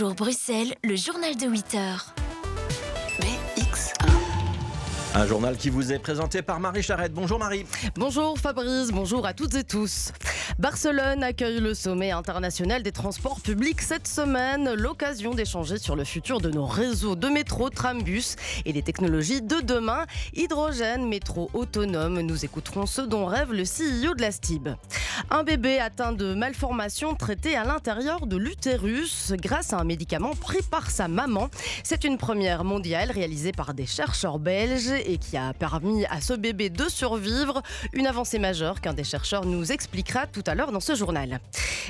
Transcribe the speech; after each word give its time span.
Bonjour 0.00 0.14
Bruxelles, 0.14 0.76
le 0.84 0.94
journal 0.94 1.36
de 1.36 1.48
8 1.48 1.74
heures. 1.74 2.14
BX1. 3.20 3.94
Un 5.16 5.26
journal 5.26 5.56
qui 5.56 5.70
vous 5.70 5.92
est 5.92 5.98
présenté 5.98 6.40
par 6.40 6.60
Marie 6.60 6.84
Charrette. 6.84 7.12
Bonjour 7.12 7.40
Marie. 7.40 7.66
Bonjour 7.96 8.38
Fabrice, 8.38 8.92
bonjour 8.92 9.26
à 9.26 9.34
toutes 9.34 9.56
et 9.56 9.64
tous. 9.64 10.12
Barcelone 10.58 11.22
accueille 11.22 11.60
le 11.60 11.72
sommet 11.72 12.10
international 12.10 12.82
des 12.82 12.90
transports 12.90 13.40
publics 13.40 13.80
cette 13.80 14.08
semaine, 14.08 14.74
l'occasion 14.74 15.32
d'échanger 15.32 15.78
sur 15.78 15.94
le 15.94 16.02
futur 16.02 16.40
de 16.40 16.50
nos 16.50 16.66
réseaux 16.66 17.14
de 17.14 17.28
métro, 17.28 17.70
trambus 17.70 18.34
et 18.64 18.72
les 18.72 18.82
technologies 18.82 19.40
de 19.40 19.60
demain. 19.60 20.04
Hydrogène, 20.34 21.06
métro 21.06 21.48
autonome, 21.54 22.22
nous 22.22 22.44
écouterons 22.44 22.86
ce 22.86 23.02
dont 23.02 23.26
rêve 23.26 23.52
le 23.52 23.62
CEO 23.62 24.14
de 24.16 24.20
la 24.20 24.32
STIB. 24.32 24.70
Un 25.30 25.44
bébé 25.44 25.78
atteint 25.78 26.10
de 26.10 26.34
malformations 26.34 27.14
traité 27.14 27.54
à 27.54 27.62
l'intérieur 27.62 28.26
de 28.26 28.36
l'utérus 28.36 29.32
grâce 29.36 29.72
à 29.72 29.78
un 29.78 29.84
médicament 29.84 30.34
pris 30.34 30.62
par 30.68 30.90
sa 30.90 31.06
maman. 31.06 31.50
C'est 31.84 32.02
une 32.02 32.18
première 32.18 32.64
mondiale 32.64 33.12
réalisée 33.12 33.52
par 33.52 33.74
des 33.74 33.86
chercheurs 33.86 34.40
belges 34.40 34.90
et 35.06 35.18
qui 35.18 35.36
a 35.36 35.52
permis 35.52 36.04
à 36.06 36.20
ce 36.20 36.34
bébé 36.34 36.68
de 36.68 36.88
survivre. 36.88 37.62
Une 37.92 38.08
avancée 38.08 38.40
majeure 38.40 38.80
qu'un 38.80 38.94
des 38.94 39.04
chercheurs 39.04 39.44
nous 39.44 39.70
expliquera 39.70 40.26
tout 40.26 40.47
à 40.48 40.54
l'heure 40.54 40.72
dans 40.72 40.80
ce 40.80 40.94
journal. 40.94 41.40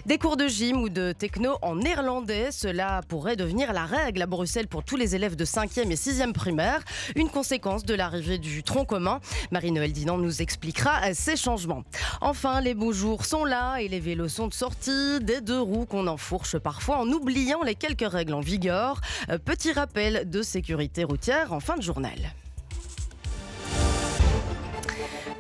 Des 0.07 0.19
cours 0.19 0.37
de 0.37 0.47
gym 0.47 0.83
ou 0.83 0.89
de 0.89 1.13
techno 1.13 1.57
en 1.63 1.77
néerlandais, 1.77 2.51
cela 2.53 3.01
pourrait 3.09 3.37
devenir 3.37 3.73
la 3.73 3.85
règle 3.85 4.23
à 4.23 4.27
Bruxelles 4.27 4.69
pour 4.69 4.85
tous 4.85 4.97
les 4.97 5.15
élèves 5.15 5.37
de 5.37 5.45
5e 5.45 5.91
et 5.91 5.95
6e 5.95 6.33
primaire, 6.33 6.81
une 7.17 7.31
conséquence 7.31 7.85
de 7.85 7.95
l'arrivée 7.95 8.39
du 8.39 8.63
tronc 8.63 8.85
commun. 8.85 9.21
Marie-Noël 9.51 9.93
Dinan 9.93 10.19
nous 10.19 10.43
expliquera 10.43 11.15
ces 11.15 11.37
changements. 11.37 11.85
Enfin, 12.21 12.61
les 12.61 12.75
beaux 12.75 12.93
jours 12.93 13.25
sont 13.25 13.45
là 13.45 13.79
et 13.79 13.89
les 13.89 14.01
vélos 14.01 14.29
sont 14.29 14.49
de 14.49 14.55
sortie, 14.55 15.21
des 15.21 15.41
deux 15.41 15.61
roues 15.61 15.87
qu'on 15.87 16.07
enfourche 16.07 16.59
parfois 16.59 16.99
en 16.99 17.09
oubliant 17.09 17.63
les 17.63 17.75
quelques 17.75 18.11
règles 18.11 18.35
en 18.35 18.41
vigueur. 18.41 19.01
Euh, 19.31 19.39
Petit 19.39 19.73
rappel 19.73 20.29
de 20.29 20.43
sécurité 20.43 21.05
routière 21.05 21.53
en 21.53 21.61
fin 21.61 21.77
de 21.77 21.83
journal. 21.83 22.19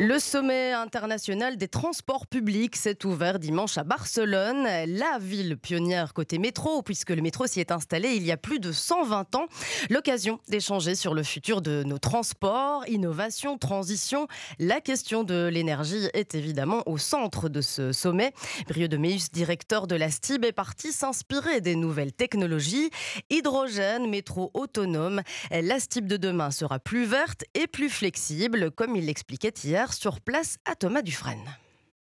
Le 0.00 0.20
sommet 0.20 0.72
international 0.72 1.56
des 1.56 1.66
transports 1.66 2.28
publics 2.28 2.76
s'est 2.76 3.04
ouvert 3.04 3.40
dimanche 3.40 3.78
à 3.78 3.82
Barcelone, 3.82 4.62
la 4.86 5.18
ville 5.20 5.58
pionnière 5.58 6.14
côté 6.14 6.38
métro, 6.38 6.82
puisque 6.82 7.10
le 7.10 7.20
métro 7.20 7.48
s'y 7.48 7.58
est 7.58 7.72
installé 7.72 8.10
il 8.10 8.24
y 8.24 8.30
a 8.30 8.36
plus 8.36 8.60
de 8.60 8.70
120 8.70 9.34
ans. 9.34 9.46
L'occasion 9.90 10.38
d'échanger 10.46 10.94
sur 10.94 11.14
le 11.14 11.24
futur 11.24 11.62
de 11.62 11.82
nos 11.82 11.98
transports, 11.98 12.86
innovation, 12.86 13.58
transition. 13.58 14.28
La 14.60 14.80
question 14.80 15.24
de 15.24 15.48
l'énergie 15.48 16.08
est 16.14 16.36
évidemment 16.36 16.84
au 16.86 16.96
centre 16.96 17.48
de 17.48 17.60
ce 17.60 17.90
sommet. 17.90 18.32
Brieux 18.68 18.86
de 18.86 18.98
Meus, 18.98 19.32
directeur 19.32 19.88
de 19.88 19.96
la 19.96 20.12
STIB, 20.12 20.44
est 20.44 20.52
parti 20.52 20.92
s'inspirer 20.92 21.60
des 21.60 21.74
nouvelles 21.74 22.12
technologies. 22.12 22.90
Hydrogène, 23.30 24.08
métro 24.08 24.52
autonome. 24.54 25.22
La 25.50 25.80
STIB 25.80 26.06
de 26.06 26.18
demain 26.18 26.52
sera 26.52 26.78
plus 26.78 27.04
verte 27.04 27.42
et 27.54 27.66
plus 27.66 27.90
flexible, 27.90 28.70
comme 28.70 28.94
il 28.94 29.06
l'expliquait 29.06 29.54
hier 29.64 29.87
sur 29.92 30.20
place 30.20 30.58
à 30.64 30.74
Thomas 30.74 31.02
Dufresne. 31.02 31.44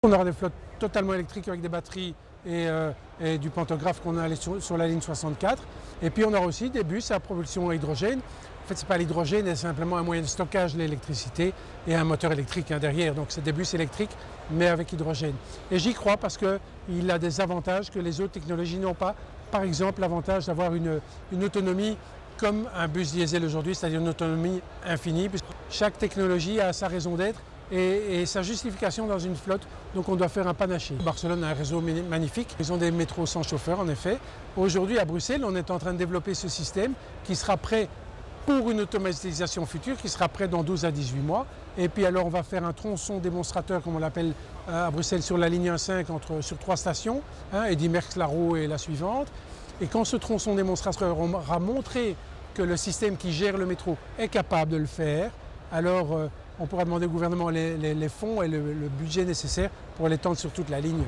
On 0.03 0.13
aura 0.13 0.25
des 0.25 0.33
flottes 0.33 0.53
totalement 0.79 1.15
électriques 1.15 1.49
avec 1.49 1.61
des 1.61 1.69
batteries 1.69 2.15
et, 2.47 2.69
euh, 2.69 2.93
du 3.39 3.51
pantographe 3.51 4.01
qu'on 4.01 4.17
a 4.17 4.23
allé 4.23 4.37
sur, 4.37 4.63
sur, 4.63 4.77
la 4.77 4.87
ligne 4.87 5.01
64. 5.01 5.63
Et 6.03 6.11
puis 6.11 6.25
on 6.25 6.33
aura 6.33 6.47
aussi 6.47 6.71
des 6.71 6.85
bus 6.85 7.11
à 7.11 7.21
propulsion 7.21 7.69
à 7.69 7.75
hydrogène. 7.75 8.21
En 8.21 8.69
fait, 8.69 8.77
ce 8.77 8.83
n'est 8.83 8.89
pas 8.89 8.99
l'hydrogène, 8.99 9.47
c'est 9.47 9.57
simplement 9.57 9.97
un 9.97 10.03
moyen 10.03 10.23
de 10.23 10.27
stockage 10.27 10.75
de 10.75 10.79
l'électricité 10.79 11.53
et 11.87 11.95
un 11.95 12.05
moteur 12.05 12.33
électrique 12.33 12.71
hein, 12.71 12.79
derrière. 12.79 13.15
Donc 13.15 13.27
c'est 13.31 13.43
des 13.43 13.53
bus 13.53 13.75
électriques, 13.75 14.15
mais 14.51 14.69
avec 14.69 14.93
hydrogène. 14.93 15.35
Et 15.71 15.79
j'y 15.79 15.95
crois 15.95 16.17
parce 16.17 16.37
qu'il 16.39 17.11
a 17.11 17.19
des 17.19 17.41
avantages 17.41 17.91
que 17.91 17.99
les 17.99 18.21
autres 18.21 18.35
technologies 18.35 18.79
n'ont 18.79 18.95
pas. 18.95 19.15
Par 19.51 19.63
exemple, 19.63 20.01
l'avantage 20.01 20.47
d'avoir 20.47 20.75
une, 20.75 21.01
une 21.33 21.45
autonomie 21.45 21.97
comme 22.37 22.69
un 22.77 22.87
bus 22.87 23.13
diesel 23.13 23.45
aujourd'hui, 23.45 23.75
c'est-à-dire 23.75 24.01
une 24.01 24.09
autonomie 24.09 24.61
infinie. 24.87 25.29
Chaque 25.71 25.99
technologie 25.99 26.61
a 26.61 26.73
sa 26.73 26.87
raison 26.89 27.17
d'être 27.17 27.41
et, 27.73 28.27
sa 28.27 28.43
justification 28.43 29.07
dans 29.07 29.19
une 29.19 29.37
flotte. 29.37 29.63
Donc 29.95 30.09
on 30.09 30.17
doit 30.17 30.29
faire 30.29 30.47
un 30.49 30.55
panaché. 30.55 30.95
Barcelone 30.95 31.45
a 31.45 31.49
un 31.49 31.55
réseau 31.55 31.81
magnifique. 31.81 32.55
Ils 32.61 32.73
ont 32.73 32.77
des 32.77 32.91
métros 32.91 33.27
sans 33.27 33.43
chauffeur 33.43 33.81
en 33.81 33.89
effet. 33.89 34.19
Aujourd'hui 34.57 34.99
à 34.99 35.05
Bruxelles, 35.05 35.45
on 35.45 35.55
est 35.55 35.71
en 35.71 35.79
train 35.79 35.93
de 35.93 35.99
développer 35.99 36.35
ce 36.35 36.49
système 36.49 36.93
qui 37.25 37.37
sera 37.37 37.57
prêt 37.57 37.89
pour 38.47 38.71
une 38.71 38.81
automatisation 38.81 39.67
future 39.67 39.97
qui 39.99 40.09
sera 40.09 40.27
prêt 40.29 40.49
dans 40.49 40.63
12 40.63 40.87
à 40.87 40.91
18 40.91 41.21
mois. 41.21 41.47
Et 41.77 41.89
puis 41.89 42.07
alors 42.07 42.27
on 42.27 42.31
va 42.31 42.43
faire 42.43 42.65
un 42.65 42.73
tronçon 42.73 43.19
démonstrateur, 43.19 43.83
comme 43.83 43.97
on 43.97 43.99
l'appelle 43.99 44.33
à 44.67 44.91
Bruxelles, 44.91 45.23
sur 45.23 45.37
la 45.37 45.49
ligne 45.49 45.71
1.5 45.71 46.11
entre, 46.11 46.41
sur 46.41 46.59
trois 46.59 46.77
stations, 46.77 47.23
hein, 47.53 47.65
Eddy 47.65 47.89
Merckx-Laro 47.89 48.57
et 48.57 48.67
la 48.67 48.79
suivante. 48.79 49.29
Et 49.81 49.87
quand 49.87 50.05
ce 50.05 50.17
tronçon 50.17 50.55
démonstrateur 50.55 51.19
aura 51.19 51.59
montré 51.59 52.17
que 52.55 52.63
le 52.63 52.77
système 52.77 53.17
qui 53.17 53.33
gère 53.33 53.57
le 53.57 53.67
métro 53.67 53.97
est 54.19 54.29
capable 54.29 54.73
de 54.73 54.77
le 54.79 54.87
faire, 54.87 55.31
alors 55.73 56.13
euh, 56.13 56.29
on 56.59 56.67
pourra 56.67 56.85
demander 56.85 57.07
au 57.07 57.11
gouvernement 57.11 57.51
les, 57.51 58.09
fonds 58.09 58.43
et 58.43 58.49
le, 58.49 58.59
le 58.73 58.89
budget 58.89 59.25
nécessaire 59.25 59.71
pour 59.97 60.09
l'étendre 60.09 60.37
sur 60.37 60.51
toute 60.51 60.69
la 60.69 60.81
ligne. 60.81 61.05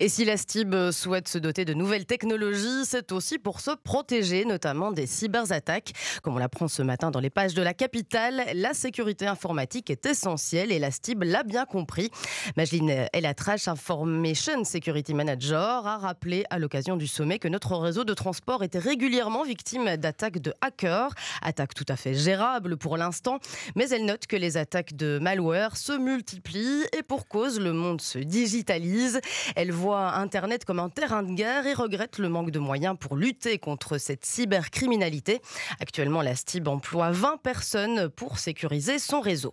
Et 0.00 0.08
si 0.08 0.24
la 0.24 0.36
STIB 0.36 0.90
souhaite 0.90 1.28
se 1.28 1.38
doter 1.38 1.64
de 1.64 1.74
nouvelles 1.74 2.06
technologies, 2.06 2.84
c'est 2.84 3.12
aussi 3.12 3.38
pour 3.38 3.60
se 3.60 3.70
protéger, 3.70 4.44
notamment 4.44 4.92
des 4.92 5.06
cyberattaques. 5.06 5.92
Comme 6.22 6.34
on 6.34 6.38
l'apprend 6.38 6.68
ce 6.68 6.82
matin 6.82 7.10
dans 7.10 7.20
les 7.20 7.30
pages 7.30 7.54
de 7.54 7.62
la 7.62 7.74
capitale, 7.74 8.44
la 8.54 8.74
sécurité 8.74 9.26
informatique 9.26 9.90
est 9.90 10.06
essentielle 10.06 10.72
et 10.72 10.78
la 10.78 10.90
STIB 10.90 11.24
l'a 11.24 11.42
bien 11.42 11.64
compris. 11.64 12.10
Mageline 12.56 13.06
Elatrache, 13.12 13.68
Information 13.68 14.64
Security 14.64 15.14
Manager, 15.14 15.86
a 15.86 15.98
rappelé 15.98 16.44
à 16.50 16.58
l'occasion 16.58 16.96
du 16.96 17.06
sommet 17.06 17.38
que 17.38 17.48
notre 17.48 17.76
réseau 17.76 18.04
de 18.04 18.14
transport 18.14 18.62
était 18.62 18.78
régulièrement 18.78 19.44
victime 19.44 19.96
d'attaques 19.96 20.40
de 20.40 20.52
hackers, 20.60 21.10
attaques 21.42 21.74
tout 21.74 21.86
à 21.88 21.96
fait 21.96 22.14
gérables 22.14 22.76
pour 22.76 22.96
l'instant, 22.96 23.38
mais 23.76 23.88
elle 23.90 24.04
note 24.04 24.26
que 24.26 24.36
les 24.36 24.56
attaques 24.56 24.94
de 24.94 25.18
malware 25.20 25.76
se 25.76 25.92
multiplient 25.92 26.84
et 26.96 27.02
pour 27.02 27.28
cause, 27.28 27.60
le 27.60 27.72
monde 27.72 28.00
se 28.00 28.18
digitalise. 28.18 29.20
Elle 29.56 29.72
Internet 29.92 30.64
comme 30.64 30.78
un 30.78 30.88
terrain 30.88 31.22
de 31.22 31.32
guerre 31.32 31.66
et 31.66 31.74
regrette 31.74 32.18
le 32.18 32.28
manque 32.28 32.50
de 32.50 32.58
moyens 32.58 32.96
pour 32.98 33.16
lutter 33.16 33.58
contre 33.58 33.98
cette 33.98 34.24
cybercriminalité. 34.24 35.40
Actuellement, 35.80 36.22
la 36.22 36.34
STIB 36.34 36.68
emploie 36.68 37.10
20 37.10 37.38
personnes 37.42 38.08
pour 38.08 38.38
sécuriser 38.38 38.98
son 38.98 39.20
réseau. 39.20 39.52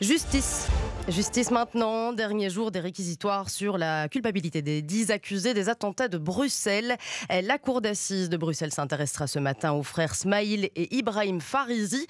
Justice. 0.00 0.68
Justice 1.08 1.50
maintenant, 1.50 2.12
dernier 2.12 2.50
jour 2.50 2.70
des 2.70 2.80
réquisitoires 2.80 3.48
sur 3.48 3.78
la 3.78 4.10
culpabilité 4.10 4.60
des 4.60 4.82
10 4.82 5.10
accusés 5.10 5.54
des 5.54 5.70
attentats 5.70 6.06
de 6.06 6.18
Bruxelles. 6.18 6.98
La 7.30 7.56
cour 7.56 7.80
d'assises 7.80 8.28
de 8.28 8.36
Bruxelles 8.36 8.74
s'intéressera 8.74 9.26
ce 9.26 9.38
matin 9.38 9.72
aux 9.72 9.82
frères 9.82 10.14
Smaïl 10.14 10.68
et 10.76 10.94
Ibrahim 10.94 11.40
Farizi. 11.40 12.06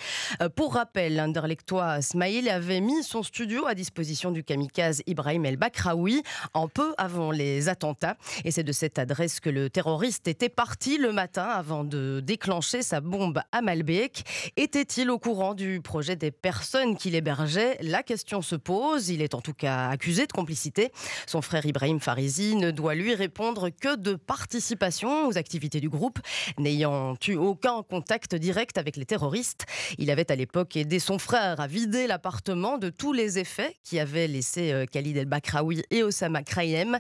Pour 0.56 0.74
rappel, 0.74 1.14
l'interlectoire 1.14 2.02
Smaïl 2.02 2.48
avait 2.48 2.80
mis 2.80 3.04
son 3.04 3.22
studio 3.22 3.68
à 3.68 3.76
disposition 3.76 4.32
du 4.32 4.42
kamikaze 4.42 5.02
Ibrahim 5.06 5.46
El 5.46 5.58
Bakraoui 5.58 6.24
un 6.54 6.66
peu 6.66 6.94
avant 6.98 7.30
les 7.30 7.68
attentats. 7.68 8.16
Et 8.44 8.50
c'est 8.50 8.64
de 8.64 8.72
cette 8.72 8.98
adresse 8.98 9.38
que 9.38 9.48
le 9.48 9.70
terroriste 9.70 10.26
était 10.26 10.48
parti 10.48 10.98
le 10.98 11.12
matin 11.12 11.44
avant 11.44 11.84
de 11.84 12.18
déclencher 12.18 12.82
sa 12.82 13.00
bombe 13.00 13.40
à 13.52 13.62
Malbec. 13.62 14.24
Était-il 14.56 15.08
au 15.08 15.20
courant 15.20 15.54
du 15.54 15.80
projet 15.80 16.16
des 16.16 16.32
personnes 16.32 16.96
qui 16.96 17.10
l'hébergeaient 17.10 17.78
La 17.80 18.02
question 18.02 18.42
se 18.42 18.56
pose. 18.56 18.87
Il 18.96 19.22
est 19.22 19.34
en 19.34 19.40
tout 19.40 19.52
cas 19.52 19.88
accusé 19.88 20.26
de 20.26 20.32
complicité. 20.32 20.90
Son 21.26 21.42
frère 21.42 21.64
Ibrahim 21.66 22.00
Farizi 22.00 22.56
ne 22.56 22.70
doit 22.70 22.94
lui 22.94 23.14
répondre 23.14 23.68
que 23.70 23.96
de 23.96 24.14
participation 24.14 25.28
aux 25.28 25.36
activités 25.36 25.80
du 25.80 25.88
groupe, 25.88 26.18
n'ayant 26.58 27.14
eu 27.26 27.34
aucun 27.34 27.82
contact 27.82 28.34
direct 28.34 28.78
avec 28.78 28.96
les 28.96 29.04
terroristes. 29.04 29.66
Il 29.98 30.10
avait 30.10 30.30
à 30.32 30.36
l'époque 30.36 30.76
aidé 30.76 30.98
son 30.98 31.18
frère 31.18 31.60
à 31.60 31.66
vider 31.66 32.06
l'appartement 32.06 32.78
de 32.78 32.88
tous 32.88 33.12
les 33.12 33.38
effets 33.38 33.76
qui 33.84 34.00
avaient 34.00 34.26
laissé 34.26 34.86
Khalid 34.90 35.16
El-Bakraoui 35.16 35.82
et 35.90 36.02
Osama 36.02 36.42
Krayem. 36.42 36.98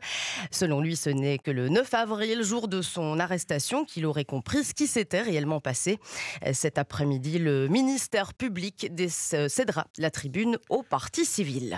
Selon 0.50 0.80
lui, 0.80 0.94
ce 0.94 1.10
n'est 1.10 1.38
que 1.38 1.50
le 1.50 1.68
9 1.68 1.92
avril, 1.94 2.42
jour 2.42 2.68
de 2.68 2.82
son 2.82 3.18
arrestation, 3.18 3.84
qu'il 3.84 4.06
aurait 4.06 4.24
compris 4.24 4.64
ce 4.64 4.74
qui 4.74 4.86
s'était 4.86 5.22
réellement 5.22 5.60
passé. 5.60 5.98
Cet 6.52 6.78
après-midi, 6.78 7.38
le 7.38 7.66
ministère 7.68 8.34
public 8.34 8.90
cédera 9.08 9.86
la 9.96 10.10
tribune 10.10 10.58
au 10.68 10.82
parti 10.82 11.24
civil. 11.24 11.77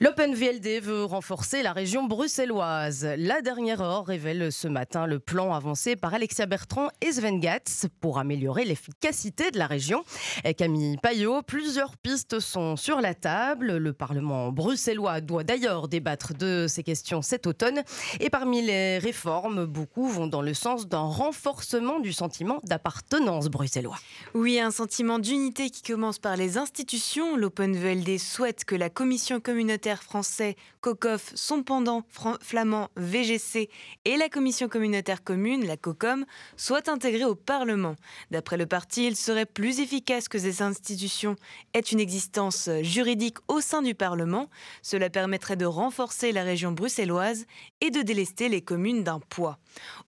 L'OpenVLD 0.00 0.78
veut 0.80 1.04
renforcer 1.04 1.60
la 1.64 1.72
région 1.72 2.04
bruxelloise. 2.04 3.04
La 3.16 3.42
dernière 3.42 3.80
heure 3.80 4.06
révèle 4.06 4.52
ce 4.52 4.68
matin 4.68 5.06
le 5.06 5.18
plan 5.18 5.52
avancé 5.52 5.96
par 5.96 6.14
Alexia 6.14 6.46
Bertrand 6.46 6.86
et 7.00 7.10
Sven 7.10 7.40
Gatz 7.40 7.86
pour 8.00 8.20
améliorer 8.20 8.64
l'efficacité 8.64 9.50
de 9.50 9.58
la 9.58 9.66
région. 9.66 10.04
Camille 10.56 10.98
Payot, 10.98 11.42
plusieurs 11.42 11.96
pistes 11.96 12.38
sont 12.38 12.76
sur 12.76 13.00
la 13.00 13.14
table. 13.14 13.78
Le 13.78 13.92
Parlement 13.92 14.52
bruxellois 14.52 15.20
doit 15.20 15.42
d'ailleurs 15.42 15.88
débattre 15.88 16.32
de 16.32 16.66
ces 16.68 16.84
questions 16.84 17.20
cet 17.20 17.48
automne. 17.48 17.82
Et 18.20 18.30
parmi 18.30 18.62
les 18.62 18.98
réformes, 18.98 19.66
beaucoup 19.66 20.08
vont 20.08 20.28
dans 20.28 20.42
le 20.42 20.54
sens 20.54 20.86
d'un 20.86 21.00
renforcement 21.00 21.98
du 21.98 22.12
sentiment 22.12 22.60
d'appartenance 22.62 23.48
bruxellois. 23.48 23.98
Oui, 24.34 24.60
un 24.60 24.70
sentiment 24.70 25.18
d'unité 25.18 25.70
qui 25.70 25.82
commence 25.82 26.20
par 26.20 26.36
les 26.36 26.56
institutions. 26.56 27.36
L'OpenVLD 27.36 28.16
souhaite 28.18 28.64
que 28.64 28.76
la 28.76 28.90
commission 28.90 29.40
communautaire 29.40 29.87
français 29.96 30.56
COCOF, 30.80 31.32
son 31.34 31.62
pendant 31.62 32.04
flamand 32.40 32.88
VGC 32.96 33.68
et 34.04 34.16
la 34.16 34.28
commission 34.28 34.68
communautaire 34.68 35.24
commune, 35.24 35.66
la 35.66 35.76
COCOM, 35.76 36.24
soient 36.56 36.90
intégrés 36.90 37.24
au 37.24 37.34
Parlement. 37.34 37.96
D'après 38.30 38.56
le 38.56 38.66
parti, 38.66 39.06
il 39.06 39.16
serait 39.16 39.46
plus 39.46 39.80
efficace 39.80 40.28
que 40.28 40.38
ces 40.38 40.62
institutions 40.62 41.36
aient 41.74 41.80
une 41.80 42.00
existence 42.00 42.68
juridique 42.82 43.38
au 43.48 43.60
sein 43.60 43.82
du 43.82 43.94
Parlement. 43.94 44.48
Cela 44.82 45.10
permettrait 45.10 45.56
de 45.56 45.66
renforcer 45.66 46.32
la 46.32 46.42
région 46.42 46.72
bruxelloise 46.72 47.46
et 47.80 47.90
de 47.90 48.02
délester 48.02 48.48
les 48.48 48.62
communes 48.62 49.04
d'un 49.04 49.20
poids. 49.20 49.58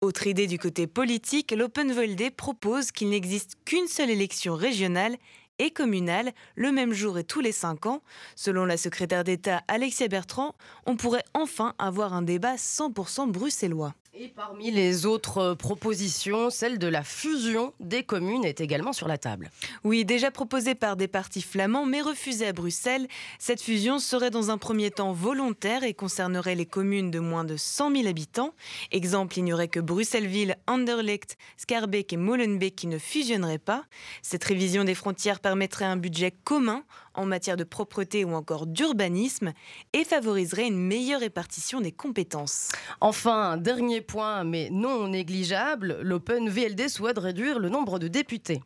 Autre 0.02 0.28
idée 0.28 0.48
du 0.48 0.58
côté 0.60 0.88
politique, 0.88 1.52
l'Openvolde 1.52 2.32
propose 2.36 2.92
qu'il 2.92 3.10
n'existe 3.10 3.54
qu'une 3.66 3.88
seule 3.88 4.10
élection 4.10 4.56
régionale 4.56 5.18
et 5.60 5.72
communale 5.72 6.32
le 6.56 6.72
même 6.72 6.94
jour 6.94 7.18
et 7.18 7.24
tous 7.24 7.42
les 7.42 7.52
cinq 7.52 7.86
ans. 7.86 8.02
Selon 8.36 8.66
la 8.66 8.78
secrétaire 8.78 9.24
d'État 9.24 9.62
Alexia 9.68 10.08
Bertrand, 10.08 10.56
on 10.86 10.96
pourrait 10.96 11.26
enfin 11.34 11.74
avoir 11.80 12.14
un 12.14 12.22
débat 12.22 12.56
100% 12.56 13.32
bruxellois. 13.32 13.94
Et 14.20 14.30
parmi 14.30 14.72
les 14.72 15.06
autres 15.06 15.54
propositions, 15.54 16.50
celle 16.50 16.80
de 16.80 16.88
la 16.88 17.04
fusion 17.04 17.74
des 17.80 18.02
communes 18.02 18.46
est 18.46 18.62
également 18.62 18.92
sur 18.92 19.08
la 19.08 19.20
table. 19.20 19.52
Oui, 19.84 20.06
déjà 20.06 20.32
proposée 20.32 20.74
par 20.74 20.96
des 20.96 21.08
partis 21.08 21.44
flamands 21.44 21.86
mais 21.86 22.02
refusée 22.02 22.48
à 22.48 22.54
Bruxelles, 22.54 23.08
cette 23.38 23.62
fusion 23.62 24.00
serait 24.00 24.32
dans 24.32 24.50
un 24.50 24.58
premier 24.58 24.90
temps 24.90 25.12
volontaire 25.12 25.84
et 25.84 25.94
concernerait 25.94 26.56
les 26.56 26.66
communes 26.66 27.12
de 27.12 27.20
moins 27.20 27.44
de 27.44 27.58
100 27.58 27.92
000 27.92 28.08
habitants. 28.08 28.56
Exemple, 28.92 29.38
il 29.38 29.44
n'y 29.44 29.54
aurait 29.54 29.68
que 29.68 29.80
Bruxelles-Ville, 29.80 30.56
Anderlecht, 30.66 31.38
Scarbeck 31.58 32.12
et 32.12 32.18
Molenbeek 32.18 32.76
qui 32.76 32.88
ne 32.88 32.98
fusionneraient 32.98 33.60
pas. 33.60 33.84
Cette 34.24 34.46
révision 34.46 34.84
des 34.84 34.96
frontières 34.96 35.40
permettrait 35.40 35.86
un 35.86 35.98
budget 35.98 36.32
commun 36.44 36.84
en 37.18 37.26
matière 37.26 37.58
de 37.58 37.66
propreté 37.66 38.24
ou 38.24 38.34
encore 38.34 38.68
d'urbanisme 38.68 39.52
et 39.94 40.06
favoriserait 40.06 40.68
une 40.68 40.78
meilleure 40.78 41.20
répartition 41.20 41.82
des 41.82 41.92
compétences. 41.92 42.70
Enfin, 43.02 43.58
dernier 43.58 44.02
point, 44.02 44.44
mais 44.44 44.70
non 44.72 45.10
négligeable, 45.10 46.00
l'Open 46.02 46.50
VLD 46.50 46.88
souhaite 46.88 47.18
réduire 47.18 47.60
le 47.60 47.70
nombre 47.70 48.00
de 48.00 48.08
députés. 48.08 48.62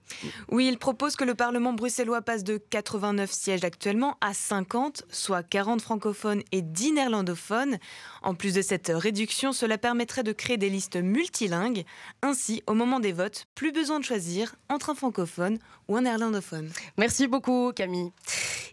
Oui, 0.49 0.67
il 0.67 0.77
propose 0.77 1.15
que 1.15 1.23
le 1.23 1.33
Parlement 1.33 1.73
bruxellois 1.73 2.21
passe 2.21 2.43
de 2.43 2.57
89 2.57 3.31
sièges 3.31 3.63
actuellement 3.63 4.17
à 4.21 4.33
50, 4.33 5.03
soit 5.09 5.43
40 5.43 5.81
francophones 5.81 6.43
et 6.51 6.61
10 6.61 6.93
néerlandophones. 6.93 7.77
En 8.21 8.35
plus 8.35 8.53
de 8.53 8.61
cette 8.61 8.91
réduction, 8.93 9.53
cela 9.53 9.77
permettrait 9.77 10.23
de 10.23 10.31
créer 10.31 10.57
des 10.57 10.69
listes 10.69 10.97
multilingues. 10.97 11.85
Ainsi, 12.21 12.61
au 12.67 12.73
moment 12.73 12.99
des 12.99 13.13
votes, 13.13 13.45
plus 13.55 13.71
besoin 13.71 13.99
de 13.99 14.05
choisir 14.05 14.55
entre 14.69 14.89
un 14.89 14.95
francophone 14.95 15.57
ou 15.91 15.97
un 15.97 16.03
néerlandophone. 16.03 16.69
Merci 16.97 17.27
beaucoup 17.27 17.73
Camille. 17.75 18.11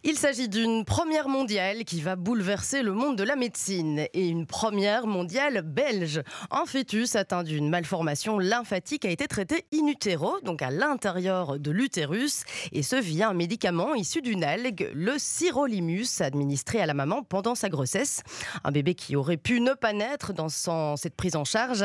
Il 0.05 0.17
s'agit 0.17 0.49
d'une 0.49 0.85
première 0.85 1.29
mondiale 1.29 1.85
qui 1.85 2.01
va 2.01 2.15
bouleverser 2.15 2.83
le 2.83 2.93
monde 2.93 3.17
de 3.17 3.25
la 3.25 3.35
médecine 3.35 4.07
et 4.15 4.29
une 4.29 4.47
première 4.47 5.09
mondiale 5.09 5.63
belge. 5.63 6.23
Un 6.53 6.67
fœtus 6.67 7.17
atteint 7.17 7.43
d'une 7.43 7.69
malformation 7.69 8.39
lymphatique 8.39 9.05
a 9.05 9.11
été 9.11 9.27
traité 9.27 9.65
in 9.75 9.89
utero, 9.89 10.39
donc 10.45 10.63
à 10.63 10.71
l'intérieur 10.71 11.59
de 11.59 11.71
l'utérus, 11.73 12.45
et 12.71 12.85
ce 12.85 12.95
via 12.95 13.29
un 13.31 13.35
médicament 13.35 13.97
issu 13.97 14.23
d'une 14.23 14.45
algue, 14.45 14.89
le 14.95 15.19
sirolimus, 15.19 16.21
administré 16.21 16.81
à 16.81 16.87
la 16.87 16.95
maman 16.95 17.25
pendant 17.25 17.57
sa 17.57 17.69
grossesse. 17.69 18.23
Un 18.63 18.71
bébé 18.71 18.95
qui 18.95 19.17
aurait 19.17 19.37
pu 19.37 19.61
ne 19.61 19.73
pas 19.73 19.93
naître 19.93 20.33
dans 20.33 20.49
cette 20.97 21.17
prise 21.17 21.35
en 21.35 21.45
charge. 21.45 21.85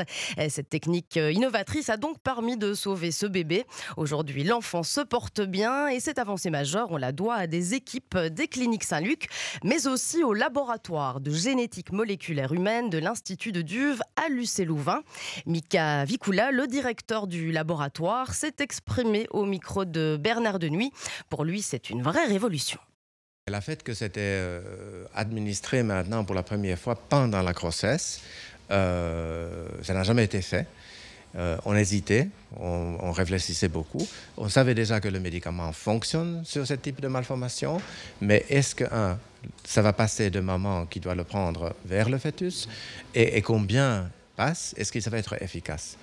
Cette 0.50 0.70
technique 0.70 1.16
innovatrice 1.16 1.90
a 1.90 1.98
donc 1.98 2.20
permis 2.20 2.58
de 2.58 2.76
sauver 2.76 3.10
ce 3.10 3.26
bébé. 3.26 3.66
Aujourd'hui, 3.98 4.44
l'enfant 4.44 4.84
se 4.84 5.02
porte 5.02 5.23
bien 5.42 5.88
et 5.88 6.00
cette 6.00 6.20
avancée 6.20 6.50
majeure, 6.50 6.92
on 6.92 6.98
la 6.98 7.12
doit 7.12 7.36
à 7.36 7.48
des 7.48 7.74
équipes 7.74 8.18
des 8.18 8.48
cliniques 8.48 8.84
Saint-Luc, 8.84 9.28
mais 9.64 9.88
aussi 9.88 10.24
au 10.24 10.34
laboratoire 10.34 11.20
de 11.20 11.32
génétique 11.32 11.92
moléculaire 11.92 12.54
humaine 12.54 12.90
de 12.90 12.98
l'Institut 12.98 13.52
de 13.52 13.62
Duve 13.62 14.02
à 14.16 14.30
Lucé-Louvain. 14.30 15.02
Mika 15.46 16.06
Vicula, 16.06 16.52
le 16.52 16.68
directeur 16.68 17.28
du 17.28 17.52
laboratoire, 17.52 18.34
s'est 18.34 18.56
exprimé 18.60 19.28
au 19.32 19.46
micro 19.46 19.86
de 19.86 20.18
Bernard 20.20 20.60
Denuy. 20.60 20.92
Pour 21.30 21.44
lui, 21.44 21.62
c'est 21.62 21.90
une 21.90 22.02
vraie 22.02 22.26
révolution. 22.26 22.80
Le 23.48 23.60
fait 23.60 23.84
que 23.84 23.94
c'était 23.94 24.22
euh, 24.22 25.06
administré 25.14 25.84
maintenant 25.84 26.24
pour 26.24 26.34
la 26.34 26.44
première 26.44 26.80
fois 26.80 26.96
pendant 26.96 27.42
la 27.42 27.52
grossesse, 27.52 28.22
euh, 28.72 29.68
ça 29.82 29.94
n'a 29.94 30.04
jamais 30.04 30.24
été 30.24 30.42
fait. 30.42 30.66
Euh, 31.36 31.58
on 31.66 31.76
hésitait, 31.76 32.30
on, 32.60 33.12
réfléchissait 33.12 33.68
beaucoup. 33.68 34.06
On 34.38 34.50
savait 34.50 34.76
déjà 34.76 35.00
que 35.00 35.08
le 35.08 35.20
médicament 35.20 35.72
fonctionne 35.72 36.44
sur 36.46 36.66
ce 36.68 36.76
type 36.76 37.02
de 37.02 37.08
malformation, 37.08 37.82
mais 38.22 38.46
est-ce 38.50 38.76
que, 38.76 38.86
ça 39.64 39.82
va 39.82 39.94
passer 39.94 40.30
de 40.30 40.40
maman 40.40 40.86
qui 40.86 41.00
doit 41.00 41.16
le 41.16 41.24
prendre 41.24 41.76
vers 41.86 42.10
le 42.10 42.18
fœtus? 42.18 42.68
Et, 43.16 43.42
combien 43.42 44.10
passe? 44.36 44.76
Est-ce 44.78 44.92
que 44.92 45.00
ça 45.00 45.10
va 45.10 45.18
être 45.18 45.42
efficace? 45.42 45.98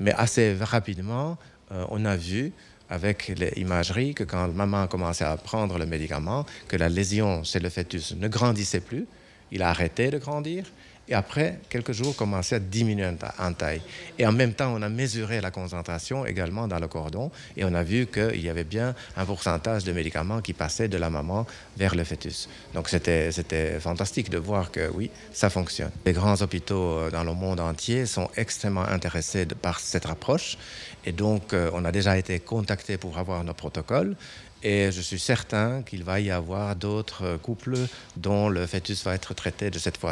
Mais 0.00 0.12
assez 0.12 0.54
rapidement, 0.60 1.38
euh, 1.72 1.84
on 1.88 2.04
a 2.04 2.16
vu 2.16 2.52
avec 2.90 3.28
l'imagerie 3.56 4.14
que 4.14 4.24
quand 4.24 4.48
maman 4.48 4.82
a 4.82 4.88
commencé 4.88 5.24
à 5.24 5.36
prendre 5.36 5.78
le 5.78 5.86
médicament, 5.86 6.44
que 6.68 6.76
la 6.76 6.88
lésion 6.88 7.42
chez 7.42 7.58
le 7.58 7.70
fœtus 7.70 8.14
ne 8.14 8.28
grandissait 8.28 8.80
plus, 8.80 9.06
il 9.50 9.62
a 9.62 9.70
arrêté 9.70 10.10
de 10.10 10.18
grandir 10.18 10.64
et 11.08 11.14
après 11.14 11.60
quelques 11.68 11.92
jours 11.92 12.16
commençait 12.16 12.56
à 12.56 12.58
diminuer 12.58 13.10
en 13.38 13.52
taille. 13.52 13.82
Et 14.18 14.26
en 14.26 14.32
même 14.32 14.54
temps, 14.54 14.72
on 14.74 14.82
a 14.82 14.88
mesuré 14.88 15.40
la 15.40 15.50
concentration 15.50 16.26
également 16.26 16.68
dans 16.68 16.78
le 16.78 16.88
cordon 16.88 17.30
et 17.56 17.64
on 17.64 17.74
a 17.74 17.82
vu 17.82 18.06
qu'il 18.06 18.40
y 18.40 18.48
avait 18.48 18.64
bien 18.64 18.94
un 19.16 19.24
pourcentage 19.24 19.84
de 19.84 19.92
médicaments 19.92 20.40
qui 20.40 20.52
passait 20.52 20.88
de 20.88 20.96
la 20.96 21.10
maman 21.10 21.46
vers 21.76 21.94
le 21.94 22.04
fœtus. 22.04 22.48
Donc 22.74 22.88
c'était 22.88 23.80
fantastique 23.80 24.30
de 24.30 24.38
voir 24.38 24.70
que 24.70 24.90
oui, 24.94 25.10
ça 25.32 25.50
fonctionne. 25.50 25.90
Les 26.04 26.12
grands 26.12 26.40
hôpitaux 26.40 26.98
euh, 26.98 27.10
dans 27.10 27.24
le 27.24 27.34
monde 27.34 27.60
entier 27.60 28.06
sont 28.06 28.28
extrêmement 28.36 28.86
intéressés 28.86 29.46
par 29.46 29.80
cette 29.80 30.06
approche 30.06 30.56
et 31.04 31.12
donc 31.12 31.52
euh, 31.52 31.70
on 31.74 31.84
a 31.84 31.92
déjà 31.92 32.16
été 32.16 32.38
contacté 32.40 32.96
pour 32.96 33.18
avoir 33.18 33.44
nos 33.44 33.54
protocoles 33.54 34.16
et 34.64 34.90
je 34.90 35.00
suis 35.02 35.18
certain 35.18 35.82
qu'il 35.82 36.02
va 36.02 36.20
y 36.20 36.30
avoir 36.30 36.74
d'autres 36.74 37.36
couples 37.42 37.76
dont 38.16 38.48
le 38.48 38.66
fœtus 38.66 39.04
va 39.04 39.14
être 39.14 39.34
traité 39.34 39.70
de 39.70 39.78
cette 39.78 40.02
euh, 40.02 40.10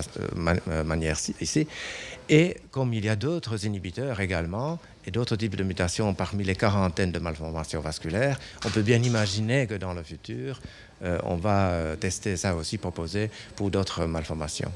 euh, 0.68 0.84
manière 0.84 1.16
ici. 1.40 1.66
Et 2.28 2.58
comme 2.70 2.92
il 2.92 3.04
y 3.04 3.08
a 3.08 3.16
d'autres 3.16 3.64
inhibiteurs 3.64 4.20
également, 4.20 4.78
et 5.06 5.10
d'autres 5.10 5.36
types 5.36 5.56
de 5.56 5.64
mutations 5.64 6.14
parmi 6.14 6.44
les 6.44 6.54
quarantaines 6.54 7.10
de 7.12 7.18
malformations 7.18 7.80
vasculaires, 7.80 8.38
on 8.64 8.68
peut 8.68 8.82
bien 8.82 9.02
imaginer 9.02 9.66
que 9.66 9.74
dans 9.74 9.94
le 9.94 10.02
futur, 10.02 10.60
euh, 11.02 11.18
on 11.24 11.36
va 11.36 11.96
tester 11.98 12.36
ça 12.36 12.54
aussi, 12.54 12.78
proposer 12.78 13.30
pour 13.56 13.70
d'autres 13.70 14.04
malformations. 14.04 14.70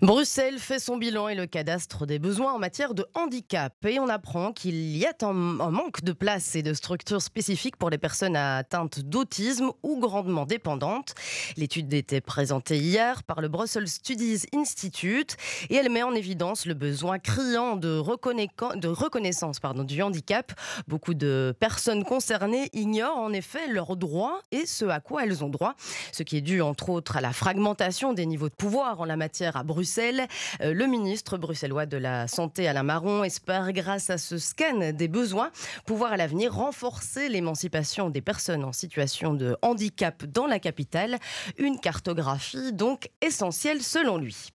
Bruxelles 0.00 0.58
fait 0.58 0.78
son 0.78 0.96
bilan 0.96 1.28
et 1.28 1.34
le 1.34 1.46
cadastre 1.46 2.06
des 2.06 2.18
besoins 2.18 2.52
en 2.52 2.58
matière 2.58 2.94
de 2.94 3.06
handicap. 3.14 3.72
Et 3.86 3.98
on 3.98 4.08
apprend 4.08 4.52
qu'il 4.52 4.96
y 4.96 5.06
a 5.06 5.12
un, 5.22 5.32
manque 5.32 6.02
de 6.02 6.12
places 6.12 6.56
et 6.56 6.62
de 6.62 6.74
structures 6.74 7.22
spécifiques 7.22 7.76
pour 7.76 7.90
les 7.90 7.98
personnes 7.98 8.36
atteintes 8.36 9.00
d'autisme 9.00 9.70
ou 9.82 9.98
grandement 9.98 10.46
dépendantes. 10.46 11.14
L'étude 11.56 11.92
était 11.94 12.20
présentée 12.20 12.78
hier 12.78 13.22
par 13.22 13.40
le 13.40 13.48
Brussels 13.48 13.88
Studies 13.88 14.42
Institute 14.54 15.36
et 15.70 15.76
elle 15.76 15.90
met 15.90 16.02
en 16.02 16.14
évidence 16.14 16.66
le 16.66 16.74
besoin 16.74 17.18
criant 17.18 17.76
de, 17.76 17.98
reconnaissance 17.98 19.60
du 19.86 20.02
handicap. 20.02 20.52
Beaucoup 20.88 21.14
de 21.14 21.54
personnes 21.58 22.04
concernées 22.04 22.68
ignorent 22.72 23.18
en 23.18 23.32
effet 23.32 23.68
leurs 23.68 23.96
droits 23.96 24.42
et 24.50 24.66
ce 24.66 24.84
à 24.86 25.00
quoi 25.00 25.24
elles 25.24 25.44
ont 25.44 25.48
droit, 25.48 25.74
ce 26.12 26.22
qui 26.22 26.36
est 26.36 26.42
dû 26.42 26.60
entre 26.60 26.90
autres 26.90 27.16
à 27.16 27.20
la 27.20 27.32
fragmentation 27.32 28.12
des 28.12 28.26
niveaux 28.26 28.48
de 28.48 28.54
pouvoir 28.54 29.00
en 29.00 29.04
la 29.04 29.16
matière 29.16 29.56
à 29.56 29.62
Bruxelles. 29.62 29.83
Euh, 29.98 30.72
le 30.72 30.86
ministre 30.86 31.38
bruxellois 31.38 31.86
de 31.86 31.96
la 31.96 32.28
Santé, 32.28 32.68
Alain 32.68 32.82
Marron, 32.82 33.24
espère, 33.24 33.72
grâce 33.72 34.10
à 34.10 34.18
ce 34.18 34.38
scan 34.38 34.92
des 34.92 35.08
besoins, 35.08 35.50
pouvoir 35.86 36.12
à 36.12 36.16
l'avenir 36.16 36.54
renforcer 36.54 37.28
l'émancipation 37.28 38.10
des 38.10 38.20
personnes 38.20 38.64
en 38.64 38.72
situation 38.72 39.34
de 39.34 39.56
handicap 39.62 40.24
dans 40.24 40.46
la 40.46 40.58
capitale. 40.58 41.18
Une 41.58 41.78
cartographie 41.78 42.72
donc 42.72 43.10
essentielle 43.20 43.82
selon 43.82 44.18
lui. 44.18 44.53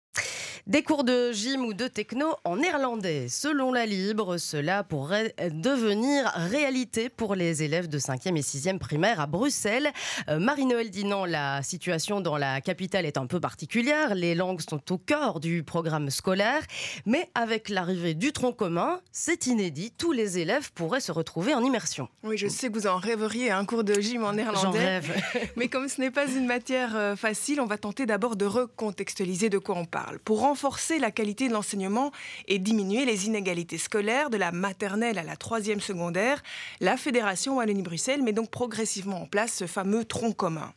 Des 0.66 0.82
cours 0.82 1.04
de 1.04 1.30
gym 1.30 1.66
ou 1.66 1.74
de 1.74 1.88
techno 1.88 2.36
en 2.42 2.56
néerlandais. 2.56 3.28
Selon 3.28 3.70
la 3.70 3.84
Libre, 3.84 4.38
cela 4.38 4.82
pourrait 4.82 5.34
devenir 5.50 6.32
réalité 6.36 7.10
pour 7.10 7.34
les 7.34 7.62
élèves 7.62 7.86
de 7.86 7.98
5e 7.98 8.34
et 8.34 8.40
6e 8.40 8.78
primaire 8.78 9.20
à 9.20 9.26
Bruxelles. 9.26 9.92
Euh, 10.30 10.38
Marie-Noël 10.38 10.88
Dinan, 10.88 11.26
la 11.26 11.62
situation 11.62 12.22
dans 12.22 12.38
la 12.38 12.62
capitale 12.62 13.04
est 13.04 13.18
un 13.18 13.26
peu 13.26 13.40
particulière. 13.40 14.14
Les 14.14 14.34
langues 14.34 14.62
sont 14.62 14.80
au 14.90 14.96
cœur 14.96 15.38
du 15.38 15.64
programme 15.64 16.08
scolaire. 16.08 16.62
Mais 17.04 17.28
avec 17.34 17.68
l'arrivée 17.68 18.14
du 18.14 18.32
tronc 18.32 18.52
commun, 18.52 19.02
c'est 19.12 19.46
inédit. 19.46 19.92
Tous 19.98 20.12
les 20.12 20.38
élèves 20.38 20.72
pourraient 20.72 21.00
se 21.00 21.12
retrouver 21.12 21.52
en 21.52 21.62
immersion. 21.62 22.08
Oui, 22.22 22.38
je 22.38 22.48
sais 22.48 22.70
que 22.70 22.78
vous 22.78 22.86
en 22.86 22.96
rêveriez, 22.96 23.50
un 23.50 23.66
cours 23.66 23.84
de 23.84 24.00
gym 24.00 24.24
en 24.24 24.32
néerlandais. 24.32 24.78
rêve. 24.78 25.22
mais 25.56 25.68
comme 25.68 25.90
ce 25.90 26.00
n'est 26.00 26.10
pas 26.10 26.26
une 26.26 26.46
matière 26.46 26.96
euh, 26.96 27.16
facile, 27.16 27.60
on 27.60 27.66
va 27.66 27.76
tenter 27.76 28.06
d'abord 28.06 28.34
de 28.34 28.46
recontextualiser 28.46 29.50
de 29.50 29.58
quoi 29.58 29.76
on 29.76 29.84
parle. 29.84 30.18
Pour 30.20 30.53
renforcer 30.54 31.00
la 31.00 31.10
qualité 31.10 31.48
de 31.48 31.52
l'enseignement 31.52 32.12
et 32.46 32.60
diminuer 32.60 33.04
les 33.04 33.26
inégalités 33.26 33.76
scolaires 33.76 34.30
de 34.30 34.36
la 34.36 34.52
maternelle 34.52 35.18
à 35.18 35.24
la 35.24 35.34
troisième 35.34 35.80
secondaire, 35.80 36.44
la 36.78 36.96
Fédération 36.96 37.56
Wallonie-Bruxelles 37.56 38.22
met 38.22 38.32
donc 38.32 38.52
progressivement 38.52 39.22
en 39.22 39.26
place 39.26 39.52
ce 39.52 39.66
fameux 39.66 40.04
tronc 40.04 40.30
commun. 40.30 40.72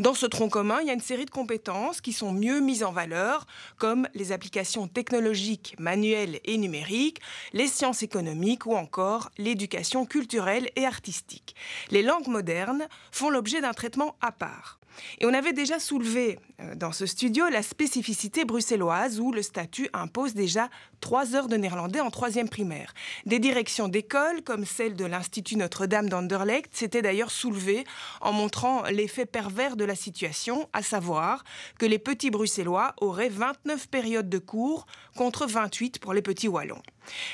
Dans 0.00 0.14
ce 0.14 0.26
tronc 0.26 0.48
commun, 0.48 0.78
il 0.80 0.88
y 0.88 0.90
a 0.90 0.94
une 0.94 1.00
série 1.00 1.26
de 1.26 1.30
compétences 1.30 2.00
qui 2.00 2.12
sont 2.12 2.32
mieux 2.32 2.58
mises 2.58 2.82
en 2.82 2.90
valeur, 2.90 3.46
comme 3.78 4.08
les 4.14 4.32
applications 4.32 4.88
technologiques, 4.88 5.76
manuelles 5.78 6.40
et 6.44 6.58
numériques, 6.58 7.20
les 7.52 7.68
sciences 7.68 8.02
économiques 8.02 8.66
ou 8.66 8.74
encore 8.74 9.30
l'éducation 9.38 10.06
culturelle 10.06 10.70
et 10.74 10.86
artistique. 10.86 11.54
Les 11.92 12.02
langues 12.02 12.26
modernes 12.26 12.88
font 13.12 13.30
l'objet 13.30 13.60
d'un 13.60 13.74
traitement 13.74 14.16
à 14.20 14.32
part. 14.32 14.79
Et 15.20 15.26
on 15.26 15.34
avait 15.34 15.52
déjà 15.52 15.78
soulevé 15.78 16.38
euh, 16.60 16.74
dans 16.74 16.92
ce 16.92 17.06
studio 17.06 17.48
la 17.48 17.62
spécificité 17.62 18.44
bruxelloise 18.44 19.20
où 19.20 19.32
le 19.32 19.42
statut 19.42 19.88
impose 19.92 20.34
déjà 20.34 20.68
trois 21.00 21.34
heures 21.34 21.48
de 21.48 21.56
néerlandais 21.56 22.00
en 22.00 22.10
troisième 22.10 22.48
primaire. 22.48 22.92
Des 23.26 23.38
directions 23.38 23.88
d'école, 23.88 24.42
comme 24.42 24.64
celle 24.64 24.94
de 24.94 25.04
l'Institut 25.04 25.56
Notre-Dame 25.56 26.08
d'Anderlecht, 26.08 26.74
s'étaient 26.76 27.02
d'ailleurs 27.02 27.30
soulevées 27.30 27.84
en 28.20 28.32
montrant 28.32 28.82
l'effet 28.84 29.26
pervers 29.26 29.76
de 29.76 29.84
la 29.84 29.94
situation, 29.94 30.68
à 30.72 30.82
savoir 30.82 31.44
que 31.78 31.86
les 31.86 31.98
petits 31.98 32.30
bruxellois 32.30 32.94
auraient 33.00 33.28
29 33.28 33.88
périodes 33.88 34.28
de 34.28 34.38
cours 34.38 34.86
contre 35.16 35.46
28 35.46 35.98
pour 35.98 36.12
les 36.12 36.22
petits 36.22 36.48
wallons. 36.48 36.82